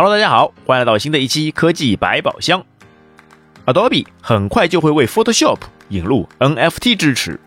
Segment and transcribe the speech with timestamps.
[0.00, 2.64] Hello，大家好，欢迎来到新的一期科技百宝箱。
[3.66, 7.40] Adobe 很快就会为 Photoshop 引入 NFT 支持。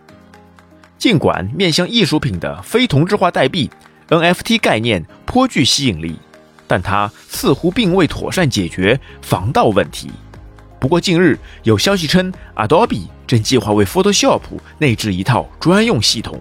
[0.98, 3.72] 尽管面向艺术品的非同质化代币
[4.10, 6.20] NFT 概念颇具吸引力，
[6.68, 10.12] 但它似乎并未妥善解决防盗问题。
[10.78, 14.42] 不过近日有消息称，Adobe 正计划为 Photoshop
[14.78, 16.38] 内置一套专用系统，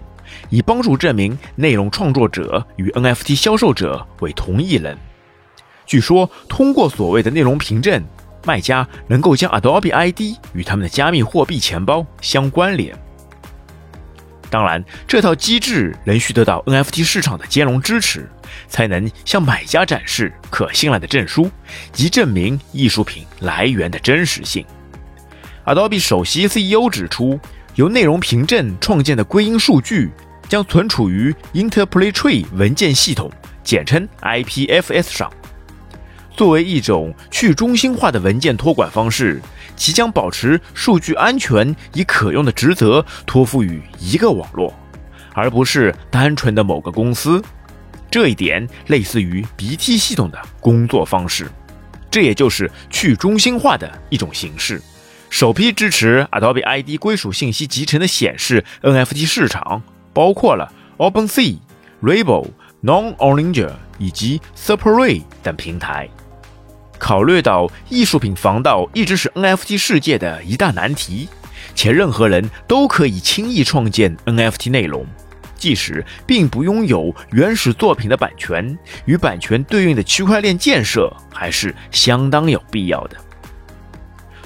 [0.49, 4.97] 以帮助证明内容创作者与 NFT 销售者为同一人。
[5.91, 8.01] 据说，通过所谓的内容凭证，
[8.45, 12.97] 卖家能够将 Adobe ID 与他们的加密货币钱包相关联。
[14.49, 18.29] 当然，这套机制仍需得到 NFT 市场的兼容支持，
[18.69, 21.51] 才能向买家展示可信赖的证书
[21.91, 24.65] 及证明艺术品来源的真实性。
[25.65, 27.37] Adobe 首席 CEO 指出，
[27.75, 30.09] 由内容凭证创建的归因数据
[30.47, 33.29] 将存储于 Interplay Tree 文件系统
[33.61, 35.29] （简称 IPFS） 上。
[36.41, 39.39] 作为一种去中心化的文件托管方式，
[39.75, 44.73] 其将保持数据安全，以可用的职责托付于一个网络，
[45.35, 47.39] 而不是单纯的某个公司。
[48.09, 51.47] 这一点类似于 BT 系统的工作方式，
[52.09, 54.81] 这也就是去中心化的一种形式。
[55.29, 61.59] 首批支持 Adobe ID 归属信息集成的显示 NFT 市场，包括了 OpenSea、
[62.01, 62.47] Rebel、
[62.81, 66.09] NonOranger 以及 Superray 等平台。
[67.01, 71.27] 考虑到艺术品防盗一直是 NFT 世界的一大难题，
[71.73, 75.03] 且任何人都可以轻易创建 NFT 内容，
[75.57, 83.17] 即使并不拥有原始作品的版权，与版权对应的区块链建设还是相当有必要的。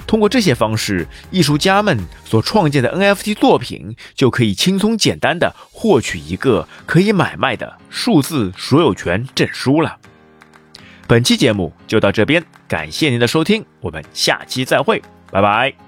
[0.06, 9.98] 通过这些方式，艺术家们所创建的 NFT 作品就可以轻松简单的获取一个可以买卖的数字所有权证书了。
[11.08, 15.85] 本期节目就到这边，感谢您的收听，我们下期再会，拜拜。